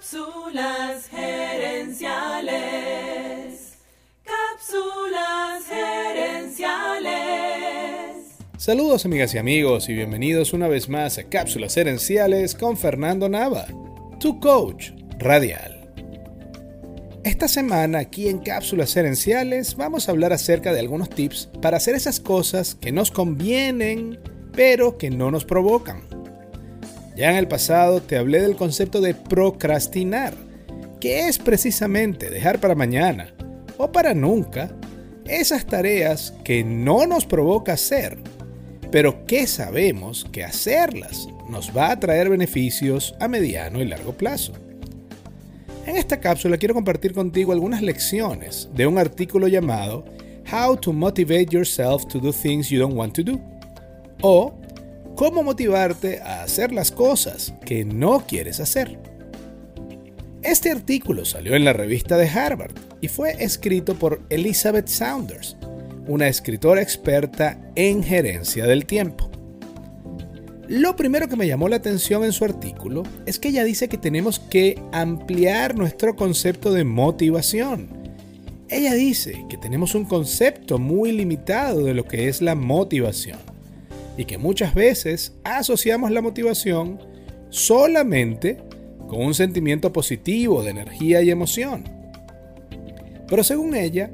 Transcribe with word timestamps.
Cápsulas 0.00 1.08
gerenciales. 1.10 2.54
Cápsulas 4.24 5.66
gerenciales. 5.68 7.10
Saludos 8.56 9.04
amigas 9.04 9.34
y 9.34 9.38
amigos 9.38 9.90
y 9.90 9.92
bienvenidos 9.92 10.54
una 10.54 10.68
vez 10.68 10.88
más 10.88 11.18
a 11.18 11.24
Cápsulas 11.24 11.74
gerenciales 11.74 12.54
con 12.54 12.78
Fernando 12.78 13.28
Nava, 13.28 13.66
tu 14.18 14.40
coach 14.40 14.92
radial. 15.18 15.92
Esta 17.22 17.46
semana 17.46 17.98
aquí 17.98 18.28
en 18.28 18.38
Cápsulas 18.38 18.94
gerenciales 18.94 19.76
vamos 19.76 20.08
a 20.08 20.12
hablar 20.12 20.32
acerca 20.32 20.72
de 20.72 20.80
algunos 20.80 21.10
tips 21.10 21.50
para 21.60 21.76
hacer 21.76 21.94
esas 21.94 22.20
cosas 22.20 22.74
que 22.74 22.90
nos 22.90 23.10
convienen 23.10 24.18
pero 24.54 24.96
que 24.96 25.10
no 25.10 25.30
nos 25.30 25.44
provocan. 25.44 26.09
Ya 27.16 27.30
en 27.30 27.36
el 27.36 27.48
pasado 27.48 28.00
te 28.00 28.16
hablé 28.16 28.40
del 28.40 28.56
concepto 28.56 29.00
de 29.00 29.14
procrastinar, 29.14 30.34
que 31.00 31.28
es 31.28 31.38
precisamente 31.38 32.30
dejar 32.30 32.60
para 32.60 32.74
mañana 32.74 33.32
o 33.78 33.90
para 33.90 34.14
nunca 34.14 34.70
esas 35.24 35.66
tareas 35.66 36.34
que 36.44 36.64
no 36.64 37.06
nos 37.06 37.24
provoca 37.24 37.74
hacer, 37.74 38.18
pero 38.90 39.26
que 39.26 39.46
sabemos 39.46 40.26
que 40.32 40.44
hacerlas 40.44 41.28
nos 41.48 41.76
va 41.76 41.90
a 41.90 42.00
traer 42.00 42.28
beneficios 42.28 43.14
a 43.20 43.28
mediano 43.28 43.80
y 43.80 43.86
largo 43.86 44.12
plazo. 44.12 44.52
En 45.86 45.96
esta 45.96 46.20
cápsula 46.20 46.58
quiero 46.58 46.74
compartir 46.74 47.12
contigo 47.12 47.52
algunas 47.52 47.82
lecciones 47.82 48.68
de 48.74 48.86
un 48.86 48.98
artículo 48.98 49.48
llamado 49.48 50.04
How 50.52 50.76
to 50.76 50.92
Motivate 50.92 51.48
Yourself 51.50 52.06
to 52.06 52.18
Do 52.18 52.32
Things 52.32 52.68
You 52.68 52.80
Don't 52.80 52.96
Want 52.96 53.14
to 53.14 53.22
Do 53.22 53.40
o 54.22 54.59
Cómo 55.16 55.42
motivarte 55.42 56.20
a 56.20 56.42
hacer 56.42 56.72
las 56.72 56.90
cosas 56.90 57.52
que 57.64 57.84
no 57.84 58.26
quieres 58.26 58.60
hacer. 58.60 58.98
Este 60.42 60.70
artículo 60.70 61.26
salió 61.26 61.54
en 61.54 61.66
la 61.66 61.74
revista 61.74 62.16
de 62.16 62.26
Harvard 62.26 62.72
y 63.02 63.08
fue 63.08 63.36
escrito 63.44 63.94
por 63.94 64.22
Elizabeth 64.30 64.88
Saunders, 64.88 65.58
una 66.06 66.28
escritora 66.28 66.80
experta 66.80 67.60
en 67.74 68.02
gerencia 68.02 68.66
del 68.66 68.86
tiempo. 68.86 69.30
Lo 70.66 70.96
primero 70.96 71.28
que 71.28 71.36
me 71.36 71.46
llamó 71.46 71.68
la 71.68 71.76
atención 71.76 72.24
en 72.24 72.32
su 72.32 72.44
artículo 72.44 73.02
es 73.26 73.38
que 73.38 73.48
ella 73.48 73.64
dice 73.64 73.88
que 73.88 73.98
tenemos 73.98 74.38
que 74.38 74.80
ampliar 74.92 75.76
nuestro 75.76 76.16
concepto 76.16 76.72
de 76.72 76.84
motivación. 76.84 77.88
Ella 78.70 78.94
dice 78.94 79.44
que 79.50 79.58
tenemos 79.58 79.94
un 79.94 80.06
concepto 80.06 80.78
muy 80.78 81.12
limitado 81.12 81.84
de 81.84 81.92
lo 81.92 82.04
que 82.04 82.28
es 82.28 82.40
la 82.40 82.54
motivación 82.54 83.49
y 84.16 84.24
que 84.24 84.38
muchas 84.38 84.74
veces 84.74 85.34
asociamos 85.44 86.10
la 86.10 86.22
motivación 86.22 87.00
solamente 87.50 88.58
con 89.08 89.22
un 89.22 89.34
sentimiento 89.34 89.92
positivo 89.92 90.62
de 90.62 90.70
energía 90.70 91.22
y 91.22 91.30
emoción. 91.30 91.84
Pero 93.28 93.44
según 93.44 93.74
ella, 93.74 94.10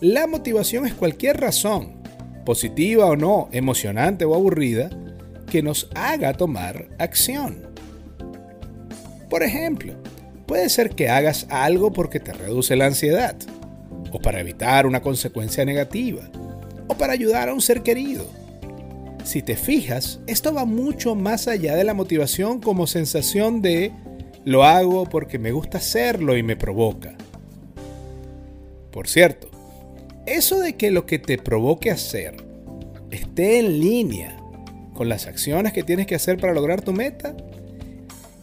la 0.00 0.26
motivación 0.26 0.86
es 0.86 0.94
cualquier 0.94 1.40
razón, 1.40 2.02
positiva 2.44 3.06
o 3.06 3.16
no, 3.16 3.48
emocionante 3.52 4.24
o 4.24 4.34
aburrida, 4.34 4.90
que 5.50 5.62
nos 5.62 5.88
haga 5.94 6.34
tomar 6.34 6.88
acción. 6.98 7.62
Por 9.30 9.42
ejemplo, 9.42 9.94
puede 10.46 10.68
ser 10.68 10.90
que 10.90 11.08
hagas 11.08 11.46
algo 11.48 11.92
porque 11.92 12.20
te 12.20 12.32
reduce 12.32 12.76
la 12.76 12.86
ansiedad, 12.86 13.36
o 14.12 14.20
para 14.20 14.40
evitar 14.40 14.86
una 14.86 15.00
consecuencia 15.00 15.64
negativa, 15.64 16.28
o 16.88 16.94
para 16.96 17.12
ayudar 17.12 17.48
a 17.48 17.54
un 17.54 17.60
ser 17.60 17.82
querido 17.82 18.26
si 19.24 19.42
te 19.42 19.56
fijas, 19.56 20.20
esto 20.26 20.52
va 20.52 20.66
mucho 20.66 21.14
más 21.14 21.48
allá 21.48 21.74
de 21.74 21.84
la 21.84 21.94
motivación 21.94 22.60
como 22.60 22.86
sensación 22.86 23.62
de 23.62 23.90
lo 24.44 24.64
hago 24.64 25.08
porque 25.08 25.38
me 25.38 25.50
gusta 25.50 25.78
hacerlo 25.78 26.36
y 26.36 26.42
me 26.42 26.56
provoca. 26.56 27.16
Por 28.92 29.08
cierto, 29.08 29.48
eso 30.26 30.60
de 30.60 30.74
que 30.74 30.90
lo 30.90 31.06
que 31.06 31.18
te 31.18 31.38
provoque 31.38 31.90
hacer 31.90 32.36
esté 33.10 33.58
en 33.58 33.80
línea 33.80 34.36
con 34.92 35.08
las 35.08 35.26
acciones 35.26 35.72
que 35.72 35.82
tienes 35.82 36.06
que 36.06 36.14
hacer 36.14 36.38
para 36.38 36.54
lograr 36.54 36.82
tu 36.82 36.92
meta, 36.92 37.34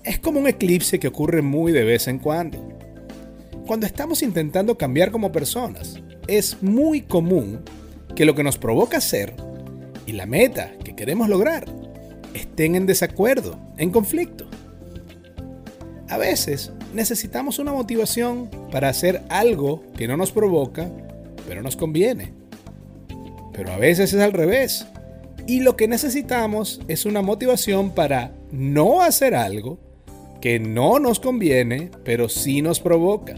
es 0.03 0.19
como 0.19 0.39
un 0.39 0.47
eclipse 0.47 0.99
que 0.99 1.07
ocurre 1.07 1.43
muy 1.43 1.71
de 1.71 1.83
vez 1.83 2.07
en 2.07 2.17
cuando. 2.17 2.67
Cuando 3.67 3.85
estamos 3.85 4.23
intentando 4.23 4.77
cambiar 4.77 5.11
como 5.11 5.31
personas, 5.31 6.01
es 6.27 6.61
muy 6.61 7.01
común 7.01 7.61
que 8.15 8.25
lo 8.25 8.33
que 8.33 8.43
nos 8.43 8.57
provoca 8.57 8.97
hacer 8.97 9.33
y 10.05 10.13
la 10.13 10.25
meta 10.25 10.71
que 10.83 10.95
queremos 10.95 11.29
lograr 11.29 11.65
estén 12.33 12.75
en 12.75 12.85
desacuerdo, 12.85 13.57
en 13.77 13.91
conflicto. 13.91 14.45
A 16.09 16.17
veces 16.17 16.71
necesitamos 16.93 17.59
una 17.59 17.71
motivación 17.71 18.49
para 18.71 18.89
hacer 18.89 19.21
algo 19.29 19.83
que 19.97 20.07
no 20.07 20.17
nos 20.17 20.31
provoca, 20.31 20.89
pero 21.47 21.61
nos 21.61 21.75
conviene. 21.75 22.33
Pero 23.53 23.71
a 23.71 23.77
veces 23.77 24.13
es 24.13 24.21
al 24.21 24.33
revés. 24.33 24.85
Y 25.47 25.61
lo 25.61 25.75
que 25.75 25.87
necesitamos 25.87 26.81
es 26.87 27.05
una 27.05 27.21
motivación 27.21 27.91
para 27.91 28.31
no 28.51 29.01
hacer 29.01 29.35
algo 29.35 29.79
que 30.39 30.59
no 30.59 30.99
nos 30.99 31.19
conviene, 31.19 31.91
pero 32.03 32.29
sí 32.29 32.61
nos 32.61 32.79
provoca. 32.79 33.35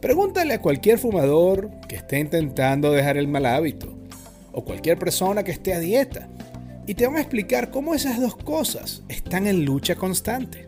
Pregúntale 0.00 0.54
a 0.54 0.62
cualquier 0.62 0.98
fumador 0.98 1.70
que 1.88 1.96
esté 1.96 2.20
intentando 2.20 2.92
dejar 2.92 3.16
el 3.16 3.26
mal 3.26 3.46
hábito 3.46 3.97
o 4.58 4.64
cualquier 4.64 4.98
persona 4.98 5.44
que 5.44 5.52
esté 5.52 5.72
a 5.72 5.78
dieta. 5.78 6.28
Y 6.84 6.94
te 6.94 7.04
vamos 7.04 7.18
a 7.18 7.22
explicar 7.22 7.70
cómo 7.70 7.94
esas 7.94 8.20
dos 8.20 8.34
cosas 8.34 9.04
están 9.08 9.46
en 9.46 9.64
lucha 9.64 9.94
constante. 9.94 10.66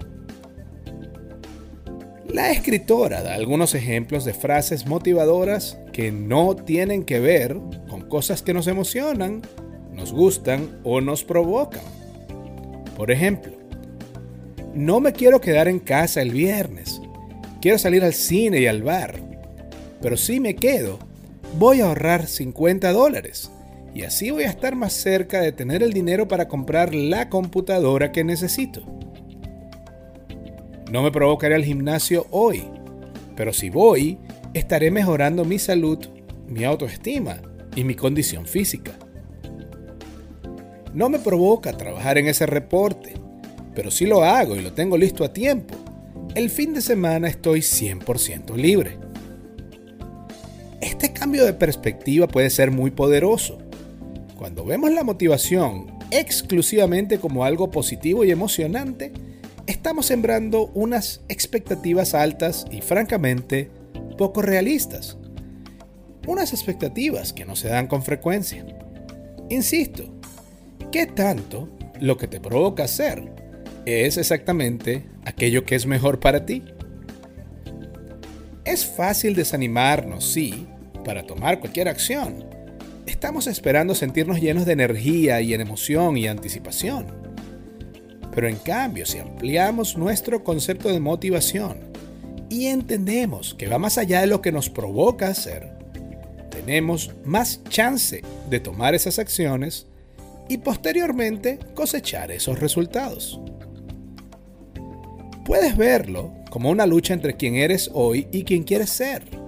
La 2.28 2.52
escritora 2.52 3.20
da 3.22 3.34
algunos 3.34 3.74
ejemplos 3.74 4.24
de 4.24 4.32
frases 4.32 4.86
motivadoras 4.86 5.76
que 5.92 6.12
no 6.12 6.54
tienen 6.54 7.02
que 7.02 7.18
ver 7.18 7.58
con 7.88 8.02
cosas 8.02 8.42
que 8.42 8.54
nos 8.54 8.68
emocionan, 8.68 9.42
nos 9.92 10.12
gustan 10.12 10.80
o 10.84 11.00
nos 11.00 11.24
provocan. 11.24 11.82
Por 12.96 13.10
ejemplo, 13.10 13.54
no 14.72 15.00
me 15.00 15.12
quiero 15.12 15.40
quedar 15.40 15.66
en 15.66 15.80
casa 15.80 16.22
el 16.22 16.30
viernes, 16.30 17.02
quiero 17.60 17.76
salir 17.76 18.04
al 18.04 18.14
cine 18.14 18.60
y 18.60 18.68
al 18.68 18.84
bar, 18.84 19.20
pero 20.00 20.16
si 20.16 20.38
me 20.38 20.54
quedo, 20.54 21.00
voy 21.58 21.80
a 21.80 21.86
ahorrar 21.86 22.28
50 22.28 22.92
dólares 22.92 23.50
y 23.94 24.02
así 24.04 24.30
voy 24.30 24.44
a 24.44 24.50
estar 24.50 24.76
más 24.76 24.92
cerca 24.92 25.40
de 25.40 25.52
tener 25.52 25.82
el 25.82 25.92
dinero 25.92 26.28
para 26.28 26.46
comprar 26.46 26.94
la 26.94 27.28
computadora 27.28 28.12
que 28.12 28.24
necesito. 28.24 28.82
No 30.92 31.02
me 31.02 31.10
provocaré 31.10 31.54
al 31.54 31.64
gimnasio 31.64 32.26
hoy, 32.30 32.64
pero 33.36 33.52
si 33.52 33.70
voy, 33.70 34.18
estaré 34.54 34.90
mejorando 34.90 35.44
mi 35.44 35.58
salud, 35.58 35.98
mi 36.46 36.64
autoestima 36.64 37.40
y 37.74 37.84
mi 37.84 37.94
condición 37.94 38.46
física. 38.46 38.92
No 40.94 41.08
me 41.08 41.18
provoca 41.18 41.76
trabajar 41.76 42.18
en 42.18 42.26
ese 42.26 42.46
reporte, 42.46 43.14
pero 43.74 43.90
si 43.90 44.06
lo 44.06 44.24
hago 44.24 44.56
y 44.56 44.62
lo 44.62 44.72
tengo 44.72 44.96
listo 44.96 45.24
a 45.24 45.32
tiempo, 45.32 45.74
el 46.34 46.50
fin 46.50 46.74
de 46.74 46.80
semana 46.80 47.28
estoy 47.28 47.60
100% 47.60 48.56
libre. 48.56 48.98
Este 50.80 51.12
cambio 51.12 51.44
de 51.44 51.52
perspectiva 51.52 52.26
puede 52.26 52.50
ser 52.50 52.70
muy 52.70 52.90
poderoso 52.90 53.58
cuando 54.40 54.64
vemos 54.64 54.90
la 54.90 55.04
motivación 55.04 55.98
exclusivamente 56.10 57.18
como 57.18 57.44
algo 57.44 57.70
positivo 57.70 58.24
y 58.24 58.30
emocionante, 58.30 59.12
estamos 59.66 60.06
sembrando 60.06 60.70
unas 60.72 61.20
expectativas 61.28 62.14
altas 62.14 62.64
y 62.70 62.80
francamente 62.80 63.70
poco 64.16 64.40
realistas. 64.40 65.18
Unas 66.26 66.54
expectativas 66.54 67.34
que 67.34 67.44
no 67.44 67.54
se 67.54 67.68
dan 67.68 67.86
con 67.86 68.02
frecuencia. 68.02 68.64
Insisto, 69.50 70.08
¿qué 70.90 71.04
tanto 71.04 71.68
lo 72.00 72.16
que 72.16 72.26
te 72.26 72.40
provoca 72.40 72.84
hacer 72.84 73.30
es 73.84 74.16
exactamente 74.16 75.04
aquello 75.26 75.66
que 75.66 75.74
es 75.74 75.84
mejor 75.84 76.18
para 76.18 76.46
ti? 76.46 76.64
Es 78.64 78.86
fácil 78.86 79.34
desanimarnos, 79.34 80.24
sí, 80.24 80.66
para 81.04 81.26
tomar 81.26 81.60
cualquier 81.60 81.88
acción 81.88 82.49
Estamos 83.10 83.48
esperando 83.48 83.96
sentirnos 83.96 84.40
llenos 84.40 84.66
de 84.66 84.72
energía 84.72 85.40
y 85.40 85.52
en 85.52 85.60
emoción 85.60 86.16
y 86.16 86.28
anticipación. 86.28 87.06
Pero 88.32 88.48
en 88.48 88.54
cambio, 88.54 89.04
si 89.04 89.18
ampliamos 89.18 89.98
nuestro 89.98 90.44
concepto 90.44 90.88
de 90.88 91.00
motivación 91.00 91.90
y 92.48 92.66
entendemos 92.66 93.54
que 93.54 93.66
va 93.66 93.78
más 93.78 93.98
allá 93.98 94.20
de 94.20 94.28
lo 94.28 94.40
que 94.40 94.52
nos 94.52 94.70
provoca 94.70 95.26
hacer, 95.26 95.72
tenemos 96.50 97.10
más 97.24 97.62
chance 97.64 98.22
de 98.48 98.60
tomar 98.60 98.94
esas 98.94 99.18
acciones 99.18 99.88
y 100.48 100.58
posteriormente 100.58 101.58
cosechar 101.74 102.30
esos 102.30 102.60
resultados. 102.60 103.40
Puedes 105.44 105.76
verlo 105.76 106.32
como 106.48 106.70
una 106.70 106.86
lucha 106.86 107.12
entre 107.12 107.34
quien 107.34 107.56
eres 107.56 107.90
hoy 107.92 108.28
y 108.30 108.44
quien 108.44 108.62
quieres 108.62 108.90
ser. 108.90 109.39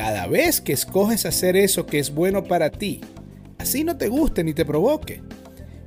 Cada 0.00 0.26
vez 0.26 0.62
que 0.62 0.72
escoges 0.72 1.26
hacer 1.26 1.56
eso 1.56 1.84
que 1.84 1.98
es 1.98 2.14
bueno 2.14 2.44
para 2.44 2.70
ti, 2.70 3.02
así 3.58 3.84
no 3.84 3.98
te 3.98 4.08
guste 4.08 4.42
ni 4.42 4.54
te 4.54 4.64
provoque, 4.64 5.20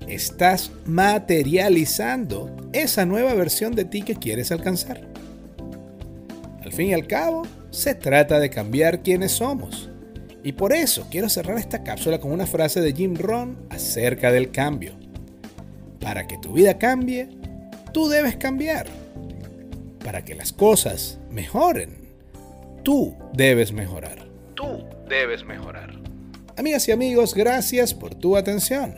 estás 0.07 0.69
materializando 0.85 2.55
esa 2.73 3.07
nueva 3.07 3.33
versión 3.33 3.73
de 3.73 3.85
ti 3.85 4.03
que 4.03 4.13
quieres 4.13 4.51
alcanzar. 4.51 5.01
Al 6.63 6.71
fin 6.71 6.89
y 6.89 6.93
al 6.93 7.07
cabo, 7.07 7.41
se 7.71 7.95
trata 7.95 8.39
de 8.39 8.51
cambiar 8.51 9.01
quienes 9.01 9.31
somos. 9.31 9.89
Y 10.43 10.51
por 10.51 10.73
eso 10.73 11.07
quiero 11.09 11.27
cerrar 11.27 11.57
esta 11.57 11.81
cápsula 11.81 12.19
con 12.19 12.31
una 12.31 12.45
frase 12.45 12.81
de 12.81 12.93
Jim 12.93 13.15
Rohn 13.15 13.57
acerca 13.71 14.31
del 14.31 14.51
cambio. 14.51 14.93
Para 15.99 16.27
que 16.27 16.37
tu 16.37 16.53
vida 16.53 16.77
cambie, 16.77 17.29
tú 17.91 18.09
debes 18.09 18.35
cambiar. 18.35 18.85
Para 20.05 20.23
que 20.23 20.35
las 20.35 20.53
cosas 20.53 21.17
mejoren, 21.31 22.02
tú 22.83 23.15
debes 23.33 23.71
mejorar. 23.71 24.27
Tú 24.55 24.85
debes 25.09 25.43
mejorar. 25.45 25.99
Amigas 26.57 26.87
y 26.87 26.91
amigos, 26.91 27.33
gracias 27.33 27.93
por 27.93 28.13
tu 28.13 28.37
atención. 28.37 28.95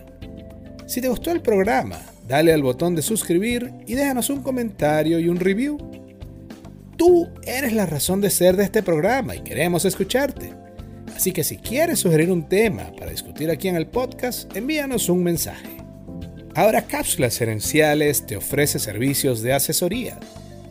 Si 0.86 1.02
te 1.02 1.08
gustó 1.08 1.32
el 1.32 1.42
programa, 1.42 2.00
dale 2.28 2.52
al 2.52 2.64
botón 2.64 2.96
de 2.96 3.02
suscribir 3.02 3.72
y 3.88 3.94
déjanos 3.94 4.30
un 4.30 4.42
comentario 4.42 5.20
y 5.20 5.30
un 5.30 5.40
review. 5.40 5.78
Tú 6.98 7.30
eres 7.44 7.74
la 7.74 7.86
razón 7.86 8.22
de 8.22 8.30
ser 8.30 8.56
de 8.58 8.64
este 8.64 8.84
programa 8.84 9.36
y 9.36 9.42
queremos 9.42 9.86
escucharte. 9.86 10.54
Así 11.16 11.32
que 11.32 11.44
si 11.44 11.58
quieres 11.58 12.00
sugerir 12.00 12.32
un 12.32 12.48
tema 12.50 12.92
para 12.98 13.12
discutir 13.12 13.50
aquí 13.50 13.68
en 13.68 13.76
el 13.76 13.88
podcast, 13.88 14.56
envíanos 14.56 15.08
un 15.10 15.24
mensaje. 15.24 15.78
Ahora 16.56 16.82
Cápsulas 16.84 17.40
Herenciales 17.40 18.26
te 18.26 18.38
ofrece 18.38 18.80
servicios 18.80 19.42
de 19.42 19.54
asesoría 19.54 20.20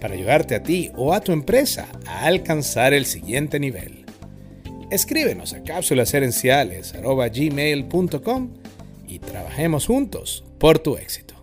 para 0.04 0.14
ayudarte 0.16 0.54
a 0.54 0.62
ti 0.62 0.92
o 0.96 1.14
a 1.14 1.22
tu 1.22 1.32
empresa 1.32 1.88
a 2.06 2.26
alcanzar 2.26 2.92
el 2.92 3.06
siguiente 3.06 3.58
nivel. 3.58 4.04
Escríbenos 4.90 5.54
a 5.54 5.62
cápsulasherenciales.gmail.com 5.62 8.50
y 9.08 9.18
trabajemos 9.20 9.86
juntos 9.86 10.44
por 10.58 10.78
tu 10.78 10.98
éxito. 10.98 11.34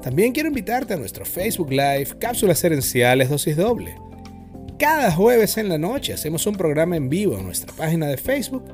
También 0.00 0.32
quiero 0.32 0.48
invitarte 0.48 0.94
a 0.94 0.96
nuestro 0.96 1.26
Facebook 1.26 1.68
Live 1.68 2.16
Cápsulas 2.18 2.64
Herenciales 2.64 3.28
Dosis 3.28 3.58
Doble 3.58 3.96
cada 4.78 5.12
jueves 5.12 5.58
en 5.58 5.68
la 5.68 5.76
noche 5.76 6.14
hacemos 6.14 6.46
un 6.46 6.56
programa 6.56 6.96
en 6.96 7.10
vivo 7.10 7.38
en 7.38 7.44
nuestra 7.44 7.74
página 7.74 8.06
de 8.06 8.16
Facebook 8.16 8.64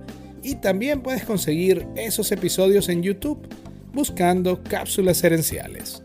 y 0.40 0.54
también 0.54 1.00
puedes 1.00 1.24
conseguir 1.24 1.84
esos 1.96 2.30
episodios 2.30 2.88
en 2.88 3.02
YouTube 3.02 3.44
buscando 3.92 4.62
cápsulas 4.62 5.24
herenciales. 5.24 6.04